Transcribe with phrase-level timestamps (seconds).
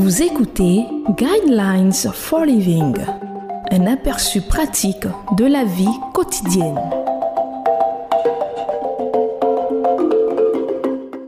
[0.00, 0.84] Vous écoutez
[1.16, 2.94] Guidelines for Living,
[3.72, 6.78] un aperçu pratique de la vie quotidienne.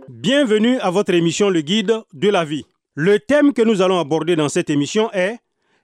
[0.09, 2.65] Bienvenue à votre émission Le Guide de la vie.
[2.95, 5.39] Le thème que nous allons aborder dans cette émission est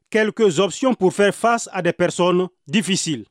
[0.09, 3.24] quelques options pour faire face à des personnes difficiles.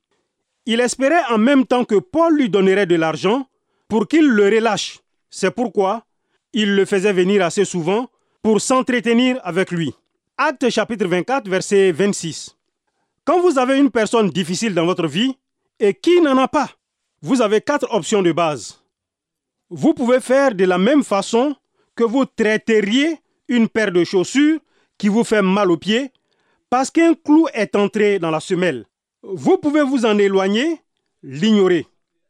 [0.66, 3.48] Il espérait en même temps que Paul lui donnerait de l'argent
[3.88, 5.00] pour qu'il le relâche.
[5.30, 6.04] C'est pourquoi
[6.52, 8.10] il le faisait venir assez souvent
[8.46, 9.92] pour s'entretenir avec lui.
[10.38, 12.56] Acte chapitre 24, verset 26.
[13.24, 15.36] Quand vous avez une personne difficile dans votre vie,
[15.80, 16.70] et qui n'en a pas,
[17.24, 18.80] vous avez quatre options de base.
[19.72, 21.56] Vous pouvez faire de la même façon
[21.96, 24.60] que vous traiteriez une paire de chaussures
[25.00, 26.12] qui vous fait mal aux pieds
[26.70, 28.86] parce qu'un clou est entré dans la semelle.
[29.24, 30.84] Vous pouvez vous en éloigner,
[31.24, 31.88] l'ignorer.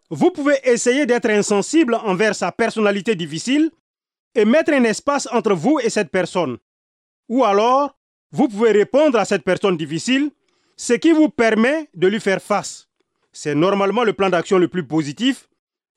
[0.10, 3.70] Vous pouvez essayer d'être insensible envers sa personnalité difficile
[4.36, 6.58] et mettre un espace entre vous et cette personne.
[7.30, 7.98] Ou alors,
[8.32, 10.30] vous pouvez répondre à cette personne difficile,
[10.78, 12.88] ce qui vous permet de lui faire face.
[13.32, 15.48] C'est normalement le plan d'action le plus positif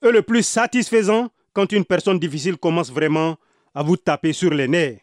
[0.03, 3.36] et le plus satisfaisant quand une personne difficile commence vraiment
[3.75, 5.00] à vous taper sur les nerfs.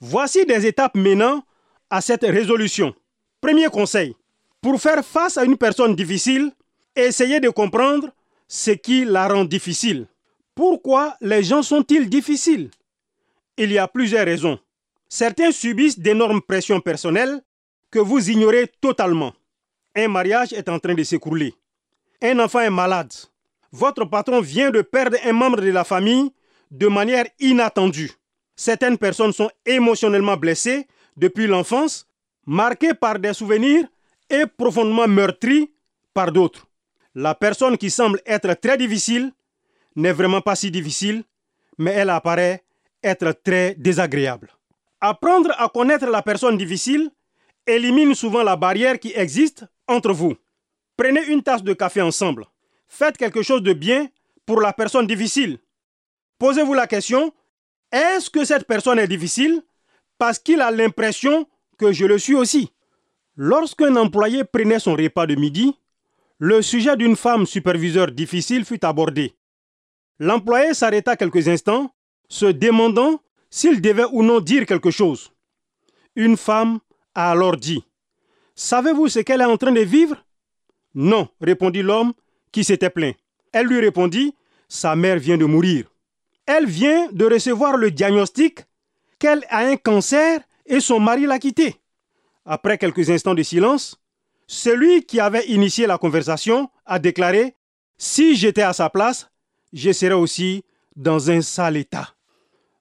[0.00, 1.44] Voici des étapes menant
[1.88, 2.94] à cette résolution.
[3.40, 4.16] Premier conseil,
[4.60, 6.50] pour faire face à une personne difficile,
[6.96, 8.10] essayez de comprendre
[8.48, 10.06] ce qui la rend difficile.
[10.54, 12.70] Pourquoi les gens sont-ils difficiles?
[13.56, 14.58] Il y a plusieurs raisons.
[15.08, 17.40] Certains subissent d'énormes pressions personnelles
[17.90, 19.32] que vous ignorez totalement.
[19.94, 21.54] Un mariage est en train de s'écrouler.
[22.22, 23.12] Un enfant est malade.
[23.72, 26.30] Votre patron vient de perdre un membre de la famille
[26.70, 28.12] de manière inattendue.
[28.54, 32.06] Certaines personnes sont émotionnellement blessées depuis l'enfance,
[32.46, 33.86] marquées par des souvenirs
[34.28, 35.70] et profondément meurtries
[36.14, 36.66] par d'autres.
[37.14, 39.32] La personne qui semble être très difficile
[39.96, 41.24] n'est vraiment pas si difficile,
[41.78, 42.64] mais elle apparaît
[43.02, 44.50] être très désagréable.
[45.00, 47.10] Apprendre à connaître la personne difficile
[47.66, 50.36] élimine souvent la barrière qui existe entre vous.
[50.96, 52.46] Prenez une tasse de café ensemble.
[52.88, 54.08] Faites quelque chose de bien
[54.46, 55.58] pour la personne difficile.
[56.38, 57.32] Posez-vous la question,
[57.90, 59.62] est-ce que cette personne est difficile
[60.18, 61.46] parce qu'il a l'impression
[61.78, 62.72] que je le suis aussi?
[63.36, 65.74] Lorsqu'un employé prenait son repas de midi,
[66.38, 69.34] le sujet d'une femme superviseure difficile fut abordé.
[70.22, 71.92] L'employé s'arrêta quelques instants,
[72.28, 75.32] se demandant s'il devait ou non dire quelque chose.
[76.14, 76.78] Une femme
[77.12, 77.82] a alors dit
[78.54, 80.14] Savez-vous ce qu'elle est en train de vivre
[80.94, 82.12] Non, répondit l'homme
[82.52, 83.16] qui s'était plaint.
[83.50, 84.36] Elle lui répondit
[84.68, 85.86] Sa mère vient de mourir.
[86.46, 88.60] Elle vient de recevoir le diagnostic
[89.18, 91.80] qu'elle a un cancer et son mari l'a quittée.
[92.44, 94.00] Après quelques instants de silence,
[94.46, 97.56] celui qui avait initié la conversation a déclaré
[97.98, 99.31] Si j'étais à sa place,
[99.72, 100.64] je serais aussi
[100.96, 102.14] dans un sale état.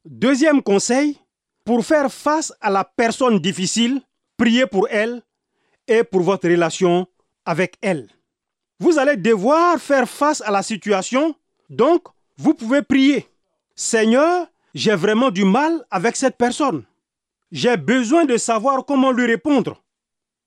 [0.05, 1.17] Deuxième conseil,
[1.63, 4.01] pour faire face à la personne difficile,
[4.37, 5.21] priez pour elle
[5.87, 7.07] et pour votre relation
[7.45, 8.09] avec elle.
[8.79, 11.35] Vous allez devoir faire face à la situation,
[11.69, 12.07] donc
[12.37, 13.27] vous pouvez prier.
[13.75, 16.83] Seigneur, j'ai vraiment du mal avec cette personne.
[17.51, 19.81] J'ai besoin de savoir comment lui répondre.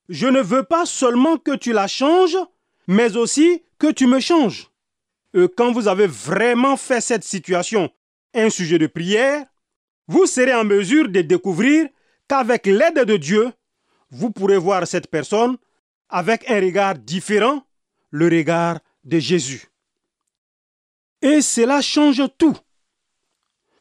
[0.09, 2.38] Je ne veux pas seulement que tu la changes,
[2.87, 4.71] mais aussi que tu me changes.
[5.34, 7.91] Et quand vous avez vraiment fait cette situation
[8.34, 9.45] un sujet de prière,
[10.06, 11.89] vous serez en mesure de découvrir
[12.28, 13.53] qu'avec l'aide de Dieu,
[14.11, 15.56] vous pourrez voir cette personne
[16.09, 17.65] avec un regard différent,
[18.11, 19.69] le regard de Jésus.
[21.21, 22.56] Et cela change tout.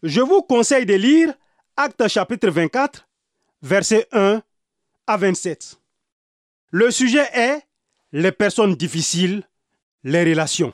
[0.02, 1.34] Je vous conseille de lire
[1.78, 3.08] Acte chapitre 24,
[3.62, 4.41] versets 1
[5.08, 5.80] à 27.
[6.72, 7.62] Le sujet est
[8.12, 9.44] les personnes difficiles,
[10.03, 10.74] les relations.